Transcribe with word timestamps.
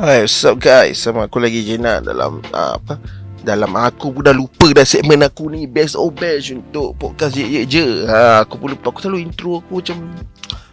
Hai, 0.00 0.24
what's 0.24 0.48
up 0.48 0.56
guys? 0.56 0.96
Sama 0.96 1.28
aku 1.28 1.36
lagi 1.36 1.60
Jena 1.60 2.00
dalam 2.00 2.40
uh, 2.56 2.72
apa? 2.80 2.96
Dalam 3.44 3.68
aku 3.76 4.08
pun 4.08 4.24
dah 4.24 4.32
lupa 4.32 4.72
dah 4.72 4.80
segmen 4.80 5.20
aku 5.20 5.52
ni 5.52 5.68
Best 5.68 5.92
of 5.92 6.16
best 6.16 6.56
untuk 6.56 6.96
podcast 6.96 7.36
Ye 7.36 7.44
Ye 7.44 7.62
Je 7.68 8.08
ha, 8.08 8.40
Aku 8.40 8.56
pun 8.56 8.72
lupa, 8.72 8.88
aku 8.88 9.04
selalu 9.04 9.28
intro 9.28 9.60
aku 9.60 9.84
macam 9.84 10.00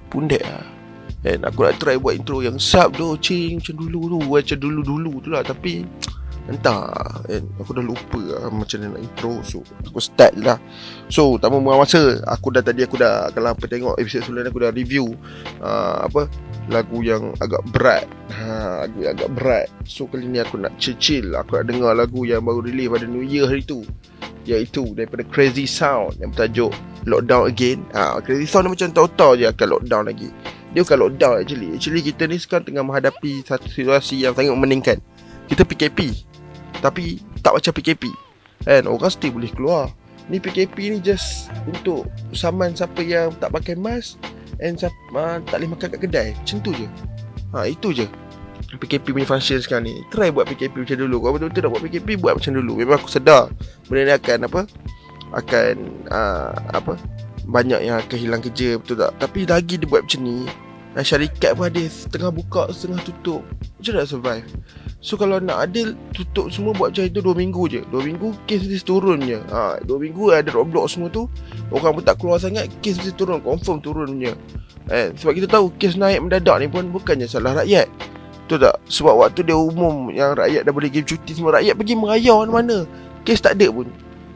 Pundek 0.07 0.39
lah 0.47 0.63
And 1.27 1.43
aku 1.43 1.67
nak 1.67 1.75
try 1.75 1.99
buat 1.99 2.15
intro 2.15 2.39
yang 2.39 2.55
sub 2.55 2.95
tu 2.95 3.19
Cing 3.19 3.59
macam 3.59 3.75
dulu 3.75 3.99
tu 4.15 4.19
Macam 4.31 4.57
dulu-dulu 4.63 5.13
tu 5.19 5.27
lah 5.35 5.43
Tapi 5.43 5.83
Entah. 6.47 7.23
And 7.27 7.51
Aku 7.59 7.75
dah 7.75 7.83
lupa 7.83 8.19
lah 8.19 8.47
Macam 8.47 8.79
mana 8.79 8.95
nak 8.95 9.03
intro. 9.03 9.43
So 9.43 9.61
aku 9.83 9.99
start 9.99 10.39
lah 10.39 10.55
So 11.11 11.35
tak 11.35 11.51
mau 11.51 11.59
masa. 11.59 12.23
Aku 12.23 12.55
dah 12.55 12.63
tadi 12.63 12.87
aku 12.87 12.95
dah 12.95 13.27
Kalau 13.35 13.51
apa 13.51 13.67
tengok 13.67 13.99
episode 13.99 14.23
sebelum 14.23 14.47
Aku 14.47 14.63
dah 14.63 14.71
review 14.71 15.11
uh, 15.59 16.07
Apa 16.07 16.31
Lagu 16.67 16.99
yang 16.99 17.31
agak 17.39 17.63
berat. 17.71 18.03
Ha, 18.35 18.83
Lagu 18.87 18.99
yang 18.99 19.15
agak 19.15 19.31
berat. 19.39 19.67
So 19.87 20.03
kali 20.03 20.27
ni 20.27 20.43
aku 20.43 20.59
nak 20.59 20.75
chill-chill. 20.75 21.31
Aku 21.39 21.55
nak 21.55 21.71
dengar 21.71 21.95
lagu 21.95 22.27
yang 22.27 22.43
baru 22.43 22.59
release 22.59 22.91
pada 22.91 23.07
New 23.07 23.23
Year 23.23 23.47
hari 23.47 23.63
tu. 23.63 23.87
Iaitu 24.43 24.95
daripada 24.95 25.27
Crazy 25.27 25.67
Sound 25.67 26.19
Yang 26.19 26.35
bertajuk 26.35 26.71
Lockdown 27.07 27.47
Again. 27.47 27.79
Ha, 27.95 28.19
Crazy 28.19 28.43
Sound 28.43 28.67
ni 28.67 28.75
macam 28.75 28.91
tahu-tahu 28.91 29.39
je 29.39 29.45
akan 29.47 29.67
lockdown 29.79 30.03
lagi. 30.11 30.27
Dia 30.75 30.83
bukan 30.83 30.99
lockdown 31.07 31.35
actually. 31.39 31.69
Actually 31.71 32.01
kita 32.03 32.27
ni 32.27 32.35
sekarang 32.35 32.67
tengah 32.67 32.83
menghadapi 32.83 33.47
Satu 33.47 33.67
situasi 33.71 34.27
yang 34.27 34.35
sangat 34.35 34.51
meningkat. 34.59 34.97
Kita 35.47 35.63
PKP 35.63 36.27
tapi 36.79 37.21
tak 37.41 37.57
macam 37.57 37.71
PKP 37.73 38.03
Kan 38.67 38.83
orang 38.83 39.11
still 39.13 39.31
boleh 39.37 39.51
keluar. 39.53 39.83
Ni 40.27 40.43
PKP 40.43 40.91
ni 40.91 40.97
just 40.99 41.47
Untuk 41.63 42.09
saman 42.35 42.75
siapa 42.75 42.99
yang 42.99 43.31
tak 43.39 43.53
pakai 43.53 43.79
mask 43.79 44.19
And 44.57 44.73
siapa, 44.75 44.97
uh, 45.13 45.37
tak 45.45 45.61
boleh 45.61 45.69
makan 45.77 45.87
kat 45.93 45.99
kedai. 46.01 46.27
Macam 46.33 46.57
tu 46.65 46.73
je. 46.73 46.87
Ha, 47.53 47.69
Itu 47.69 47.93
je. 47.93 48.09
PKP 48.67 49.13
punya 49.13 49.29
function 49.29 49.61
sekarang 49.61 49.85
ni. 49.85 50.01
Try 50.09 50.33
buat 50.33 50.49
PKP 50.49 50.81
macam 50.81 50.97
dulu. 50.97 51.17
Kalau 51.21 51.33
betul-betul 51.37 51.61
nak 51.61 51.71
buat 51.77 51.83
PKP 51.85 52.09
Buat 52.17 52.33
macam 52.41 52.51
dulu. 52.57 52.73
Memang 52.81 52.97
aku 52.97 53.09
sedar. 53.13 53.53
Benda 53.85 54.01
ni 54.01 54.13
akan 54.17 54.39
apa? 54.49 54.61
Akan 55.37 55.73
uh, 56.09 56.57
Apa? 56.73 56.97
Banyak 57.47 57.85
yang 57.85 58.01
akan 58.01 58.17
hilang 58.17 58.41
kerja 58.43 58.81
Betul 58.81 58.97
tak? 58.99 59.13
Tapi 59.21 59.45
lagi 59.47 59.79
dia 59.79 59.87
buat 59.87 60.03
macam 60.03 60.21
ni 60.25 60.49
dan 60.95 61.05
syarikat 61.05 61.53
pun 61.53 61.69
ada 61.69 61.83
Setengah 61.85 62.31
buka 62.33 62.73
Setengah 62.73 63.05
tutup. 63.05 63.45
Macam 63.77 63.91
nak 63.93 64.09
survive 64.09 64.47
So 64.97 65.13
kalau 65.13 65.37
nak 65.37 65.69
adil 65.69 65.93
Tutup 66.09 66.49
semua 66.49 66.73
buat 66.73 66.89
macam 66.89 67.05
itu 67.05 67.21
2 67.21 67.37
minggu 67.37 67.63
je. 67.69 67.81
2 67.93 68.07
minggu 68.07 68.27
Kes 68.49 68.65
mesti 68.65 68.81
turun 68.81 69.21
je. 69.21 69.37
Ha, 69.53 69.77
2 69.85 69.87
minggu 70.01 70.33
ada 70.33 70.49
roadblock 70.49 70.89
semua 70.89 71.07
tu 71.13 71.29
Orang 71.69 72.01
pun 72.01 72.03
tak 72.03 72.17
keluar 72.17 72.41
sangat 72.41 72.65
Kes 72.81 72.97
mesti 72.97 73.13
turun 73.13 73.39
Confirm 73.45 73.77
turun 73.79 74.09
punya. 74.09 74.33
Eh, 74.89 75.13
Sebab 75.13 75.37
kita 75.37 75.47
tahu 75.47 75.69
Kes 75.77 75.95
naik 75.95 76.25
mendadak 76.25 76.57
ni 76.57 76.67
pun 76.67 76.89
Bukannya 76.89 77.29
salah 77.29 77.61
rakyat. 77.61 77.85
Betul 78.45 78.65
tak? 78.65 78.75
Sebab 78.89 79.13
waktu 79.21 79.45
dia 79.45 79.57
umum 79.57 80.09
Yang 80.09 80.31
rakyat 80.41 80.61
dah 80.65 80.73
boleh 80.73 80.89
give 80.89 81.05
cuti 81.05 81.31
Semua 81.37 81.61
rakyat 81.61 81.77
pergi 81.77 81.93
merayau 81.93 82.41
mana-mana. 82.41 82.89
Kes 83.21 83.43
tak 83.43 83.61
ada 83.61 83.69
pun. 83.69 83.85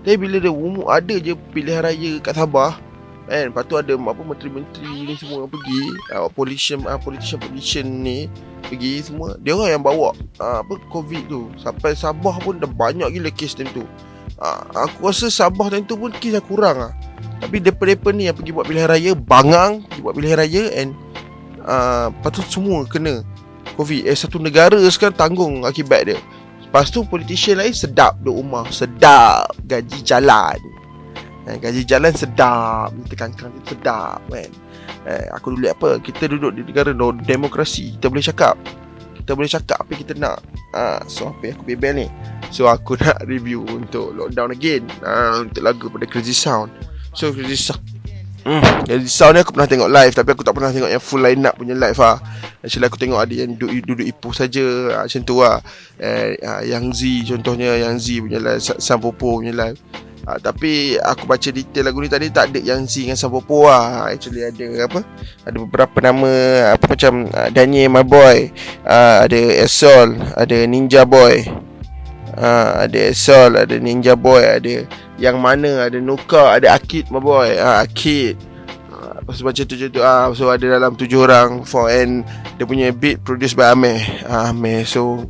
Tapi 0.06 0.18
bila 0.20 0.38
dia 0.38 0.54
umum 0.54 0.86
Ada 0.86 1.18
je 1.18 1.34
pilihan 1.56 1.82
raya 1.82 2.12
kat 2.22 2.38
Sabah 2.38 2.91
Kan? 3.32 3.56
Lepas 3.56 3.64
tu 3.64 3.80
ada 3.80 3.96
apa 3.96 4.22
menteri-menteri 4.28 5.08
ni 5.08 5.16
semua 5.16 5.48
pergi 5.48 5.88
uh, 6.12 6.28
Politician 6.28 6.84
uh, 6.84 7.00
politician 7.00 7.40
politician 7.40 7.88
ni 8.04 8.28
Pergi 8.68 9.08
semua. 9.08 9.40
Dia 9.40 9.56
orang 9.56 9.80
yang 9.80 9.84
bawa 9.84 10.12
uh, 10.44 10.60
apa 10.60 10.76
COVID 10.92 11.24
tu. 11.32 11.48
Sampai 11.56 11.96
Sabah 11.96 12.36
pun 12.44 12.60
dah 12.60 12.68
banyak 12.68 13.08
gila 13.08 13.32
kes 13.32 13.56
time 13.56 13.72
tu. 13.72 13.88
Uh, 14.36 14.62
Aku 14.84 15.08
rasa 15.08 15.32
Sabah 15.32 15.72
time 15.72 15.88
tu 15.88 15.96
pun 15.96 16.12
kes 16.12 16.36
dah 16.36 16.44
kurang 16.44 16.76
lah 16.84 16.92
Tapi 17.40 17.64
depa-depa 17.64 18.12
ni 18.12 18.28
yang 18.28 18.36
pergi 18.36 18.52
buat 18.52 18.68
pilihan 18.68 18.90
raya 18.92 19.12
Bangang 19.16 19.88
Pergi 19.88 20.02
buat 20.04 20.14
pilihan 20.14 20.38
raya 20.38 20.64
And 20.76 20.92
uh, 21.64 22.12
tu 22.36 22.44
semua 22.44 22.84
kena 22.84 23.24
COVID. 23.80 24.04
Eh 24.04 24.18
satu 24.18 24.38
negara 24.38 24.76
sekarang 24.92 25.16
tanggung 25.16 25.64
akibat 25.64 26.12
dia. 26.12 26.20
Lepas 26.60 26.92
tu 26.92 27.04
politician 27.08 27.60
lain 27.60 27.76
sedap 27.76 28.16
duduk 28.24 28.44
rumah 28.44 28.64
Sedap 28.72 29.52
Gaji 29.68 30.00
jalan 30.04 30.71
eh, 31.48 31.58
Gaji 31.58 31.82
jalan 31.88 32.14
sedap 32.14 32.94
Minta 32.94 33.16
kangkang 33.18 33.54
sedap 33.66 34.22
kan? 34.30 34.52
Eh, 35.08 35.26
Aku 35.34 35.56
dulu 35.56 35.66
apa 35.70 35.98
Kita 36.02 36.30
duduk 36.30 36.54
di 36.54 36.62
negara 36.66 36.94
no, 36.94 37.14
demokrasi 37.16 37.98
Kita 37.98 38.10
boleh 38.12 38.26
cakap. 38.26 38.56
Kita 39.22 39.38
boleh 39.38 39.50
cakap 39.54 39.78
apa 39.86 39.92
kita 39.94 40.14
nak. 40.18 40.42
Ha, 40.74 41.06
So 41.06 41.30
apa 41.30 41.46
yang 41.46 41.56
aku 41.62 41.66
bebel 41.70 41.94
ni? 41.94 42.08
So 42.50 42.66
aku 42.66 42.98
nak 43.02 43.22
review 43.30 43.62
untuk 43.70 44.18
Lockdown 44.18 44.58
Again. 44.58 44.84
Ha, 45.06 45.46
Untuk 45.46 45.62
lagu 45.62 45.86
pada 45.94 46.10
Crazy 46.10 46.34
Sound. 46.34 46.74
So 47.14 47.30
Crazy 47.30 47.54
Sound. 47.54 47.86
Hmm, 48.42 48.66
Crazy 48.90 49.06
Sound 49.06 49.38
ni 49.38 49.46
aku 49.46 49.54
pernah 49.54 49.70
tengok 49.70 49.86
live 49.94 50.14
Tapi 50.18 50.34
aku 50.34 50.42
tak 50.42 50.58
pernah 50.58 50.74
tengok 50.74 50.90
yang 50.90 50.98
full 50.98 51.22
line 51.22 51.46
up 51.46 51.54
punya 51.62 51.78
live 51.78 51.94
lah 52.02 52.18
Actually 52.66 52.90
aku 52.90 52.98
tengok 52.98 53.22
ada 53.22 53.34
yang 53.38 53.54
duduk, 53.54 53.86
duduk 53.86 54.06
ipoh 54.10 54.34
saja 54.34 54.66
ha, 54.98 55.06
Macam 55.06 55.22
tu 55.22 55.46
lah 55.46 55.62
eh, 56.02 56.42
Yang 56.66 56.84
Z 56.98 57.02
contohnya 57.38 57.78
Yang 57.78 57.96
Z 58.02 58.08
punya 58.26 58.40
live 58.42 58.62
Sampopo 58.82 59.38
punya 59.38 59.54
live 59.54 59.78
Ha, 60.22 60.38
tapi 60.38 61.02
aku 61.02 61.26
baca 61.26 61.50
detail 61.50 61.90
lagu 61.90 61.98
ni 61.98 62.06
tadi 62.06 62.30
tak 62.30 62.54
ada 62.54 62.62
yang 62.62 62.86
Z 62.86 63.10
dengan 63.10 63.18
Sampopo 63.18 63.66
lah. 63.66 64.14
Actually 64.14 64.46
ada 64.46 64.86
apa? 64.86 65.02
Ada 65.50 65.58
beberapa 65.58 65.98
nama 65.98 66.32
apa 66.78 66.86
macam 66.86 67.26
uh, 67.34 67.50
Daniel 67.50 67.90
My 67.90 68.06
Boy, 68.06 68.54
uh, 68.86 69.26
ada 69.26 69.40
Esol, 69.66 70.22
ada 70.38 70.58
Ninja 70.70 71.10
Boy. 71.10 71.42
Uh, 72.32 72.86
ada 72.86 73.00
Esol, 73.12 73.58
ada 73.58 73.76
Ninja 73.82 74.14
Boy, 74.14 74.46
ada 74.46 74.86
yang 75.18 75.42
mana 75.42 75.90
ada 75.90 75.98
Nuka, 75.98 76.54
ada 76.54 76.78
Akid 76.78 77.10
My 77.10 77.18
Boy. 77.18 77.58
Uh, 77.58 77.82
Akid. 77.82 78.38
Uh, 79.32 79.40
pasal 79.40 79.48
macam 79.48 79.64
tu 79.64 79.80
tu 79.80 80.04
ah 80.04 80.28
uh, 80.28 80.36
so 80.36 80.52
ada 80.52 80.68
dalam 80.68 80.92
tujuh 81.00 81.24
orang 81.24 81.64
for 81.64 81.88
and 81.88 82.28
dia 82.60 82.68
punya 82.68 82.92
beat 82.92 83.24
produced 83.24 83.56
by 83.56 83.72
Ameh. 83.72 84.04
Uh, 84.28 84.52
Ameh. 84.52 84.84
So 84.84 85.24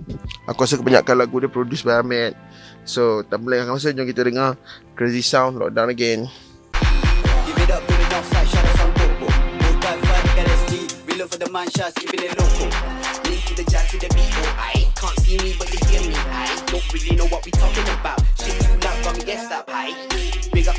aku 0.49 0.65
rasa 0.65 0.81
kebanyakan 0.81 1.21
lagu 1.21 1.37
dia 1.37 1.45
produced 1.45 1.85
by 1.85 2.01
Ameh. 2.01 2.33
So 2.81 3.21
tak 3.21 3.45
boleh 3.45 3.61
akan 3.61 3.77
masa 3.77 3.93
Jom 3.93 4.09
kita 4.09 4.25
dengar 4.25 4.57
Crazy 4.97 5.21
Sound 5.21 5.61
Lockdown 5.61 5.93
Again 5.93 6.25
the 7.61 7.77
for 11.29 11.37
the 11.37 11.45
man 11.53 11.69
shots 11.69 11.93
Keeping 11.93 12.25
it 12.25 12.33
to 12.33 12.41
the 13.53 13.61
to 13.61 13.95
the 14.01 14.09
B.O. 14.17 14.41
I 14.57 14.89
can't 14.97 15.13
see 15.21 15.37
me 15.45 15.53
but 15.61 15.69
hear 15.69 16.01
me 16.01 16.17
I 16.17 16.49
don't 16.73 16.81
really 16.89 17.13
know 17.13 17.29
what 17.29 17.45
we 17.45 17.53
talking 17.53 17.85
about 18.01 18.17
Shit 18.41 18.57
got 18.81 18.97
me 19.13 19.29
I 19.69 19.93
Big 20.49 20.65
up 20.65 20.73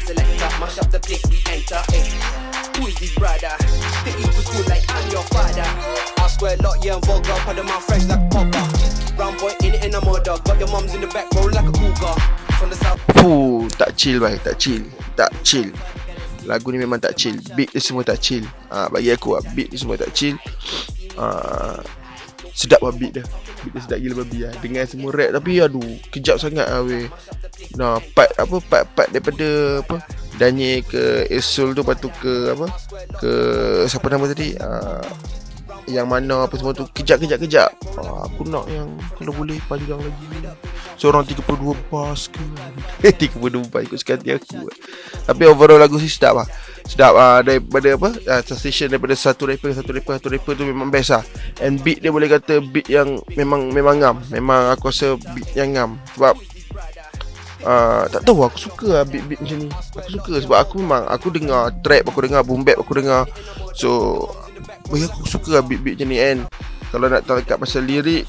Mash 0.58 0.82
up 0.82 0.90
the 0.90 0.98
place 0.98 1.22
we 1.30 1.38
enter 1.46 1.78
eh. 1.94 2.51
This 2.98 3.14
brother? 3.16 3.54
The 4.04 4.12
equal 4.18 4.42
school 4.42 4.64
like 4.68 4.84
I'm 4.88 5.06
your 5.10 5.24
father. 5.30 5.66
I 6.18 6.26
swear 6.28 6.56
lot 6.58 6.78
yeah 6.84 6.94
and 6.94 7.04
vulgar 7.04 7.34
Pardon 7.46 7.66
my 7.66 7.78
fresh 7.82 8.04
like 8.06 8.22
popper 8.30 8.62
Brown 9.16 9.36
boy 9.38 9.52
in 9.62 9.74
it 9.74 9.84
in 9.84 9.94
a 9.94 10.00
murder 10.04 10.36
Got 10.44 10.58
your 10.58 10.68
mums 10.70 10.94
in 10.94 11.00
the 11.00 11.10
back 11.10 11.26
roll 11.34 11.50
like 11.50 11.66
a 11.66 11.72
cougar. 11.72 12.14
From 12.58 12.70
the 12.70 12.78
south. 12.78 13.00
Fuh, 13.18 13.66
tak 13.74 13.98
chill 13.98 14.22
bhai, 14.22 14.38
tak 14.38 14.58
chill. 14.58 14.86
Tak 15.18 15.30
chill. 15.42 15.74
Lagu 16.46 16.70
ni 16.70 16.78
memang 16.78 16.98
tak 17.02 17.14
chill. 17.18 17.38
Beat 17.54 17.74
dia 17.74 17.82
semua 17.82 18.06
tak 18.06 18.22
chill. 18.22 18.46
Ha, 18.70 18.86
Bagi 18.90 19.10
aku 19.14 19.34
lah, 19.38 19.42
beat 19.54 19.70
dia 19.70 19.78
semua 19.78 19.98
tak 19.98 20.10
chill. 20.14 20.38
Ha, 21.18 21.78
Sedap 22.54 22.82
lah 22.82 22.94
beat 22.94 23.18
dia. 23.18 23.26
Beat 23.66 23.72
dia 23.74 23.80
sedap 23.82 23.98
gila 24.02 24.14
babi 24.26 24.38
lah 24.42 24.52
Dengan 24.58 24.84
semua 24.84 25.14
rap 25.14 25.30
Tapi 25.38 25.62
aduh, 25.62 25.90
kejap 26.10 26.36
sangat 26.38 26.66
lah 26.66 26.82
weh. 26.82 27.06
Nah, 27.78 27.98
part 28.14 28.30
apa, 28.38 28.56
part-part 28.62 29.08
daripada 29.10 29.80
apa 29.86 30.21
Daniel 30.40 30.84
ke 30.86 31.28
Esul 31.28 31.76
tu 31.76 31.82
Lepas 31.84 31.96
tu 32.00 32.08
ke 32.20 32.54
apa? 32.54 32.66
Ke 33.20 33.32
Siapa 33.88 34.06
nama 34.08 34.28
tadi? 34.30 34.56
Uh, 34.56 35.02
yang 35.90 36.06
mana 36.06 36.46
apa 36.46 36.54
semua 36.54 36.70
tu? 36.70 36.86
Kejap-kejap-kejap. 36.94 37.70
Ah, 37.98 38.26
Aku 38.30 38.46
nak 38.46 38.70
yang 38.70 38.86
kalau 39.18 39.34
boleh 39.34 39.58
panjang 39.66 39.98
lagi. 39.98 40.26
Seorang 40.94 41.26
32 41.26 41.74
bas 41.90 42.30
ke? 42.30 42.42
32 43.18 43.66
bas 43.72 43.82
ikut 43.82 43.98
sekali 43.98 44.30
aku. 44.30 44.70
Tapi 45.26 45.42
overall 45.50 45.82
lagu 45.82 45.98
sih 45.98 46.10
sedap 46.10 46.42
lah. 46.42 46.46
Sedap 46.86 47.14
ah, 47.18 47.42
daripada 47.42 47.98
apa? 47.98 48.10
Ah, 48.30 48.42
Transition 48.46 48.90
daripada 48.90 49.14
satu 49.18 49.50
rapper 49.50 49.74
satu 49.74 49.90
rapper 49.90 50.12
satu 50.18 50.28
rapper 50.30 50.52
tu 50.54 50.64
memang 50.66 50.86
best 50.92 51.10
lah. 51.10 51.24
And 51.58 51.82
beat 51.82 52.02
dia 52.02 52.14
boleh 52.14 52.30
kata 52.30 52.62
beat 52.62 52.86
yang 52.86 53.18
memang 53.34 53.74
memang 53.74 53.98
ngam. 53.98 54.16
Memang 54.30 54.70
aku 54.70 54.94
rasa 54.94 55.18
beat 55.34 55.50
yang 55.58 55.74
ngam. 55.74 55.90
Sebab 56.14 56.38
Uh, 57.62 58.10
tak 58.10 58.26
tahu 58.26 58.42
aku 58.42 58.58
suka 58.58 58.86
lah 58.90 59.04
beat-beat 59.06 59.38
macam 59.38 59.58
ni. 59.62 59.68
Aku 59.70 60.08
suka 60.18 60.32
sebab 60.42 60.58
aku 60.58 60.74
memang 60.82 61.06
Aku 61.06 61.30
dengar 61.30 61.70
trap 61.86 62.10
Aku 62.10 62.18
dengar 62.26 62.42
boom 62.42 62.66
bap 62.66 62.74
Aku 62.82 62.90
dengar. 62.98 63.22
So 63.78 64.26
bagi 64.90 65.06
aku 65.06 65.24
suka 65.30 65.60
lah 65.60 65.62
beat-beat 65.62 66.02
macam 66.02 66.08
ni. 66.10 66.18
Kan 66.18 66.38
Kalau 66.90 67.06
nak 67.06 67.22
tahu 67.22 67.38
dekat 67.38 67.62
pasal 67.62 67.86
lirik 67.86 68.26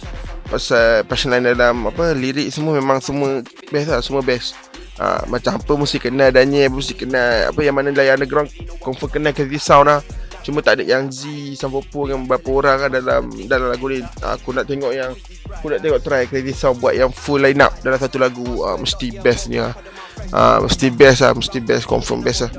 Pasal 0.53 1.01
punchline 1.09 1.50
dalam 1.50 1.89
apa 1.89 2.13
Lirik 2.13 2.53
semua 2.53 2.77
memang 2.77 3.01
semua 3.01 3.41
best 3.74 3.88
lah 3.89 4.00
Semua 4.06 4.21
best. 4.21 4.53
Ha, 5.01 5.25
Macam 5.25 5.57
apa 5.57 5.71
mesti 5.74 5.97
kenal 5.97 6.29
Daniel 6.29 6.69
Mesti 6.69 6.94
kenal 6.94 7.50
Apa 7.50 7.65
yang 7.65 7.74
mana 7.74 7.89
layan 7.89 8.21
underground 8.21 8.53
Confirm 8.86 9.18
kenal 9.18 9.33
Crazy 9.33 9.57
Sound 9.57 9.89
lah. 9.89 10.00
Cuma 10.44 10.59
tak 10.59 10.77
ada 10.77 10.83
yang 10.83 11.07
Z 11.07 11.25
Sampopo 11.56 12.03
dengan 12.06 12.27
beberapa 12.27 12.59
orang 12.59 12.77
lah 12.86 12.89
dalam 12.91 13.31
dalam 13.47 13.71
lagu 13.71 13.88
ni. 13.88 14.03
Ha, 14.21 14.36
Aku 14.36 14.51
nak 14.51 14.68
tengok 14.68 14.91
yang 14.91 15.15
Aku 15.63 15.71
nak 15.71 15.80
tengok 15.80 16.04
try 16.04 16.27
Crazy 16.27 16.51
Sound 16.51 16.83
buat 16.83 16.92
yang 16.92 17.07
full 17.07 17.39
line 17.39 17.63
up 17.63 17.71
Dalam 17.80 17.95
satu 17.95 18.19
lagu 18.19 18.68
ha, 18.68 18.75
Mesti 18.75 19.15
best 19.24 19.48
ni 19.48 19.63
ha, 19.63 19.71
Mesti 20.60 20.92
best 20.92 21.24
lah 21.24 21.31
Mesti 21.31 21.63
best 21.63 21.88
Confirm 21.88 22.19
best 22.19 22.44
lah 22.44 22.51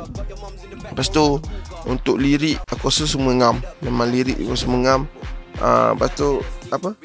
Lepas 0.89 1.12
tu 1.12 1.37
untuk 1.85 2.17
lirik 2.17 2.56
Aku 2.73 2.89
rasa 2.89 3.05
semua 3.05 3.37
ngam. 3.37 3.61
Memang 3.85 4.09
lirik 4.09 4.41
pun 4.41 4.56
semua 4.56 4.79
ngam. 4.81 5.01
Uh, 5.61 5.93
Lepas 5.93 6.11
tu 6.17 6.41
Apa? 6.73 6.97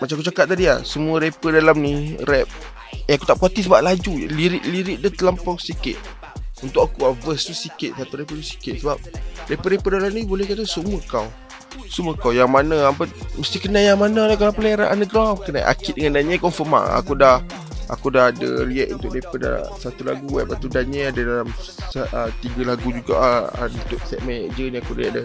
Macam 0.00 0.14
aku 0.16 0.24
cakap 0.32 0.48
tadi 0.48 0.64
lah 0.64 0.80
Semua 0.80 1.20
rapper 1.20 1.60
dalam 1.60 1.76
ni 1.76 2.16
Rap. 2.24 2.48
Eh 3.04 3.20
aku 3.20 3.28
tak 3.28 3.36
puas 3.36 3.52
hati 3.52 3.68
sebab 3.68 3.84
laju 3.84 4.14
Lirik-lirik 4.32 5.04
dia 5.04 5.12
terlampau 5.12 5.60
sikit. 5.60 6.00
Untuk 6.64 6.88
aku 6.88 7.12
Verse 7.20 7.52
tu 7.52 7.54
sikit 7.58 8.00
Satu 8.00 8.16
rapper 8.16 8.40
tu 8.40 8.48
sikit. 8.48 8.80
Sebab 8.80 8.96
Rapper-rapper 9.44 10.00
dalam 10.00 10.08
ni 10.16 10.24
Boleh 10.24 10.48
kata 10.48 10.64
semua 10.64 10.96
kau 11.04 11.28
semua 11.88 12.14
kau 12.16 12.32
yang 12.32 12.50
mana 12.50 12.92
apa 12.92 13.08
mesti 13.36 13.58
kenal 13.60 13.82
yang 13.82 14.00
mana 14.00 14.28
lah 14.28 14.36
kalau 14.36 14.52
player 14.52 14.84
underground 14.88 15.40
kenal 15.44 15.64
Akid 15.64 15.96
dengan 15.96 16.20
Daniel 16.20 16.40
confirm 16.40 16.76
lah. 16.76 17.00
Aku 17.00 17.16
dah 17.16 17.40
aku 17.88 18.12
dah 18.12 18.28
ada 18.28 18.68
react 18.68 19.00
untuk 19.00 19.10
depa 19.16 19.36
dah 19.40 19.58
satu 19.80 20.04
lagu 20.04 20.28
eh 20.36 20.44
lepas 20.44 20.60
tu 20.60 20.68
Daniel 20.68 21.08
ada 21.08 21.20
dalam 21.24 21.48
uh, 21.96 22.30
tiga 22.44 22.62
lagu 22.68 22.88
juga 22.92 23.48
uh, 23.48 23.66
untuk 23.68 24.00
segmen 24.04 24.52
je 24.52 24.68
ni 24.68 24.76
aku 24.76 24.92
react 24.92 25.16
ada 25.16 25.24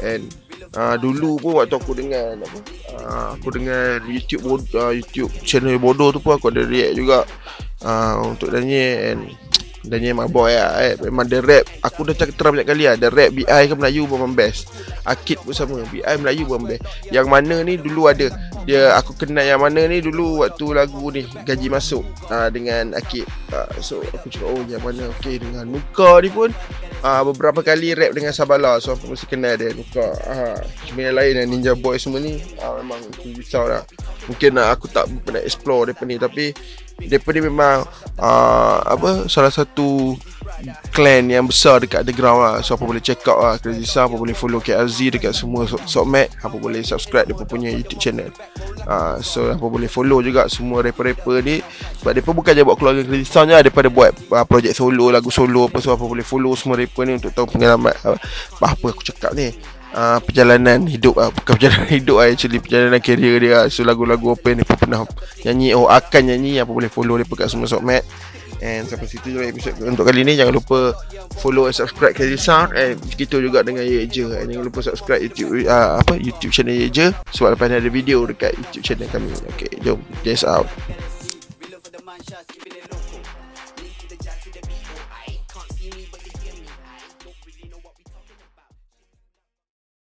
and 0.00 0.24
uh, 0.72 0.96
dulu 0.96 1.36
pun 1.36 1.60
waktu 1.60 1.76
aku 1.76 1.92
dengan 1.92 2.40
apa 2.40 2.58
uh, 2.96 3.28
aku 3.36 3.48
dengan 3.60 4.00
YouTube 4.08 4.40
uh, 4.72 4.92
YouTube 4.92 5.28
channel 5.44 5.76
bodoh 5.76 6.08
tu 6.08 6.20
pun 6.24 6.40
aku 6.40 6.48
ada 6.48 6.64
react 6.64 6.96
juga 6.96 7.28
uh, 7.84 8.14
untuk 8.24 8.50
Daniel. 8.50 9.14
And 9.14 9.20
Daniel 9.86 10.18
my 10.18 10.28
boy 10.30 10.50
lah 10.50 10.78
eh. 10.82 10.94
Memang 10.98 11.26
dia 11.30 11.38
rap. 11.38 11.64
Aku 11.86 12.02
dah 12.02 12.14
cakap 12.16 12.34
terang 12.34 12.52
banyak 12.58 12.68
kali 12.68 12.84
lah 12.90 12.94
Dia 12.98 13.10
rap 13.10 13.30
BI 13.30 13.46
ke 13.46 13.74
Melayu 13.78 14.08
pun 14.10 14.34
best. 14.34 14.70
Akid 15.06 15.38
pun 15.42 15.54
sama 15.54 15.82
BI 15.88 16.02
Melayu 16.18 16.44
pun 16.48 16.66
best. 16.66 16.82
Yang 17.12 17.26
mana 17.30 17.62
ni 17.62 17.78
dulu 17.78 18.10
ada. 18.10 18.28
Dia 18.66 18.96
aku 18.98 19.14
kenal 19.14 19.46
yang 19.46 19.62
mana 19.62 19.86
ni 19.86 20.02
dulu 20.02 20.42
Waktu 20.42 20.66
lagu 20.74 21.14
ni 21.14 21.22
Gaji 21.24 21.68
masuk. 21.70 22.02
Uh, 22.28 22.48
Dengan 22.50 22.96
Akid. 22.98 23.28
Uh, 23.54 23.68
So 23.78 24.02
aku 24.02 24.26
cakap 24.32 24.48
oh 24.50 24.62
yang 24.66 24.82
mana? 24.82 25.06
Okay 25.18 25.38
dengan 25.38 25.68
Nuka 25.68 26.18
ni 26.24 26.30
pun. 26.32 26.50
Uh, 27.04 27.22
Beberapa 27.30 27.62
kali 27.62 27.94
rap 27.94 28.10
dengan 28.10 28.34
Sabala 28.34 28.82
So 28.82 28.98
aku 28.98 29.14
mesti 29.14 29.26
kenal 29.30 29.54
dia 29.54 29.70
Nuka. 29.70 30.08
Uh, 30.26 30.58
Cuma 30.90 31.06
yang 31.06 31.16
lain 31.16 31.34
yang 31.38 31.48
Ninja 31.48 31.72
Boy 31.78 32.00
semua 32.02 32.18
ni 32.18 32.42
uh, 32.58 32.82
Memang 32.82 32.98
risau 33.22 33.70
lah 33.70 33.86
Mungkin 34.28 34.60
uh, 34.60 34.68
aku 34.70 34.86
tak 34.92 35.08
pernah 35.24 35.40
explore 35.40 35.90
dia 35.90 36.04
ni. 36.04 36.16
Tapi 36.20 36.44
Depa 36.98 37.30
ni 37.30 37.46
memang 37.46 37.86
uh, 38.18 38.78
apa 38.82 39.30
salah 39.30 39.54
satu 39.54 40.18
clan 40.90 41.30
yang 41.30 41.46
besar 41.46 41.78
dekat 41.78 42.02
underground 42.02 42.42
lah 42.42 42.54
So 42.58 42.74
apa 42.74 42.82
boleh 42.82 42.98
check 42.98 43.22
out 43.30 43.38
lah 43.38 43.54
Crazy 43.62 43.86
Sound 43.86 44.10
Apa 44.10 44.18
boleh 44.18 44.34
follow 44.34 44.58
KLZ 44.58 45.14
dekat 45.14 45.30
semua 45.30 45.62
Sokmat 45.70 46.34
Apa 46.42 46.58
boleh 46.58 46.82
subscribe 46.82 47.30
dia 47.30 47.38
punya 47.38 47.70
YouTube 47.70 48.02
channel. 48.02 48.34
Uh, 48.82 49.22
So 49.22 49.46
apa 49.46 49.62
boleh 49.62 49.86
follow 49.86 50.18
juga 50.26 50.50
semua 50.50 50.82
rapper-rapper 50.82 51.38
ni. 51.46 51.62
Sebab 52.02 52.10
dia 52.10 52.22
bukan 52.26 52.50
je 52.58 52.62
buat 52.66 52.76
keluarga 52.82 53.06
Crazy 53.06 53.30
Sound 53.30 53.54
je 53.54 53.62
Daripada 53.62 53.86
buat 53.86 54.10
uh, 54.34 54.42
projek 54.42 54.74
solo 54.74 55.14
Lagu 55.14 55.30
solo 55.30 55.70
apa 55.70 55.78
So 55.78 55.94
apa 55.94 56.02
boleh 56.02 56.26
follow 56.26 56.58
semua 56.58 56.82
rapper 56.82 57.06
ni 57.06 57.22
Untuk 57.22 57.30
tahu 57.30 57.46
pengalaman 57.46 57.94
uh, 58.02 58.18
Apa 58.58 58.90
aku 58.90 59.06
cakap 59.06 59.38
ni 59.38 59.54
uh, 59.94 60.18
perjalanan 60.24 60.84
hidup 60.88 61.14
uh, 61.16 61.30
bukan 61.32 61.52
perjalanan 61.56 61.90
hidup 62.00 62.16
uh, 62.20 62.26
actually 62.26 62.58
perjalanan 62.60 63.00
career 63.00 63.36
dia 63.38 63.54
uh. 63.62 63.64
so 63.68 63.84
lagu-lagu 63.84 64.34
apa 64.34 64.44
yang 64.52 64.58
dia 64.64 64.68
pernah 64.68 65.00
nyanyi 65.44 65.68
oh 65.76 65.86
akan 65.88 66.22
nyanyi 66.34 66.60
apa 66.60 66.70
boleh 66.72 66.90
follow 66.90 67.16
dia 67.16 67.28
kat 67.28 67.48
semua 67.48 67.70
sokmat 67.70 68.02
and 68.58 68.90
sampai 68.90 69.06
situ 69.06 69.38
je 69.38 69.54
episode 69.54 69.78
untuk 69.86 70.10
kali 70.10 70.26
ni. 70.26 70.34
Jangan 70.34 70.50
lupa 70.50 70.90
follow 71.38 71.70
and 71.70 71.76
subscribe 71.78 72.14
Crazy 72.14 72.38
Sound. 72.38 72.74
And 72.74 72.98
begitu 73.14 73.38
juga 73.38 73.62
dengan 73.62 73.86
Ye 73.86 74.06
Je. 74.10 74.26
And 74.34 74.50
jangan 74.50 74.66
lupa 74.66 74.82
subscribe 74.82 75.22
YouTube 75.22 75.62
uh, 75.66 76.02
apa 76.02 76.18
YouTube 76.18 76.50
channel 76.50 76.74
Ye 76.74 76.90
Je. 76.90 77.14
Sebab 77.34 77.54
lepas 77.54 77.70
ni 77.70 77.78
ada 77.78 77.90
video 77.90 78.26
dekat 78.26 78.58
YouTube 78.58 78.84
channel 78.84 79.08
kami. 79.10 79.30
Okay 79.54 79.70
jom 79.82 80.02
guys 80.26 80.42
out 80.42 80.66